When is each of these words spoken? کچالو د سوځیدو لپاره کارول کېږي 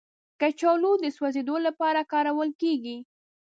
کچالو 0.39 0.91
د 1.03 1.05
سوځیدو 1.17 1.55
لپاره 1.67 2.01
کارول 2.11 2.49
کېږي 2.61 2.97